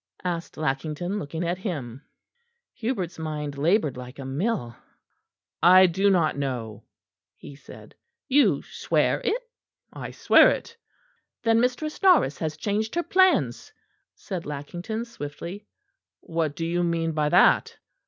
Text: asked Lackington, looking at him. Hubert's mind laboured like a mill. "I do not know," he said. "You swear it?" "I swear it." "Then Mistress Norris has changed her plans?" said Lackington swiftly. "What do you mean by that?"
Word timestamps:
asked 0.23 0.57
Lackington, 0.57 1.19
looking 1.19 1.43
at 1.43 1.59
him. 1.59 2.01
Hubert's 2.73 3.19
mind 3.19 3.55
laboured 3.55 3.97
like 3.97 4.17
a 4.17 4.25
mill. 4.25 4.75
"I 5.61 5.85
do 5.85 6.09
not 6.09 6.35
know," 6.35 6.85
he 7.35 7.55
said. 7.55 7.93
"You 8.27 8.63
swear 8.63 9.21
it?" 9.23 9.39
"I 9.93 10.09
swear 10.09 10.49
it." 10.49 10.75
"Then 11.43 11.59
Mistress 11.61 12.01
Norris 12.01 12.39
has 12.39 12.57
changed 12.57 12.95
her 12.95 13.03
plans?" 13.03 13.71
said 14.15 14.43
Lackington 14.47 15.05
swiftly. 15.05 15.67
"What 16.21 16.55
do 16.55 16.65
you 16.65 16.81
mean 16.83 17.11
by 17.11 17.29
that?" 17.29 17.77